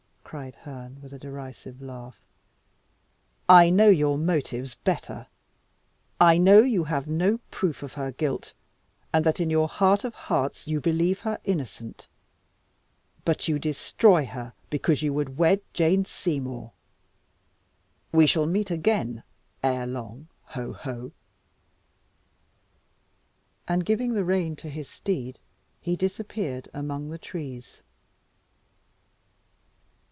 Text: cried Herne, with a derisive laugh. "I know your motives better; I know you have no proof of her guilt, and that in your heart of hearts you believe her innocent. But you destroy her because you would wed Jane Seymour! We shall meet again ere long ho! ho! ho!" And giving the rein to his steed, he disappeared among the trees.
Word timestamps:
cried 0.31 0.55
Herne, 0.55 1.01
with 1.01 1.11
a 1.11 1.19
derisive 1.19 1.81
laugh. 1.81 2.21
"I 3.49 3.69
know 3.69 3.89
your 3.89 4.17
motives 4.17 4.75
better; 4.75 5.27
I 6.21 6.37
know 6.37 6.61
you 6.61 6.85
have 6.85 7.05
no 7.05 7.39
proof 7.51 7.83
of 7.83 7.95
her 7.95 8.13
guilt, 8.13 8.53
and 9.11 9.25
that 9.25 9.41
in 9.41 9.49
your 9.49 9.67
heart 9.67 10.05
of 10.05 10.13
hearts 10.15 10.69
you 10.69 10.79
believe 10.79 11.19
her 11.19 11.37
innocent. 11.43 12.07
But 13.25 13.49
you 13.49 13.59
destroy 13.59 14.25
her 14.25 14.53
because 14.69 15.03
you 15.03 15.13
would 15.13 15.37
wed 15.37 15.59
Jane 15.73 16.05
Seymour! 16.05 16.71
We 18.13 18.25
shall 18.25 18.45
meet 18.47 18.71
again 18.71 19.23
ere 19.61 19.85
long 19.85 20.29
ho! 20.45 20.71
ho! 20.71 20.93
ho!" 20.93 21.11
And 23.67 23.85
giving 23.85 24.13
the 24.13 24.23
rein 24.23 24.55
to 24.55 24.69
his 24.69 24.87
steed, 24.87 25.39
he 25.81 25.97
disappeared 25.97 26.69
among 26.73 27.09
the 27.09 27.17
trees. 27.17 27.81